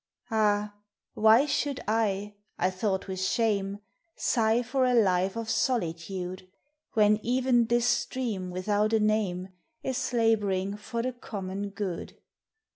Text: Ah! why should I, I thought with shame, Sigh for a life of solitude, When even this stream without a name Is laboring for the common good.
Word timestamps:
Ah! 0.31 0.73
why 1.13 1.45
should 1.45 1.79
I, 1.87 2.33
I 2.57 2.71
thought 2.71 3.07
with 3.07 3.19
shame, 3.21 3.81
Sigh 4.15 4.63
for 4.63 4.83
a 4.83 4.95
life 4.95 5.35
of 5.37 5.47
solitude, 5.47 6.49
When 6.93 7.19
even 7.21 7.67
this 7.67 7.85
stream 7.85 8.49
without 8.49 8.93
a 8.93 8.99
name 8.99 9.49
Is 9.83 10.11
laboring 10.11 10.75
for 10.75 11.03
the 11.03 11.13
common 11.13 11.69
good. 11.69 12.19